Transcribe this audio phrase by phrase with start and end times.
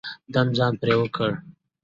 [0.33, 1.33] دوهم ځان پرې پوه کړئ.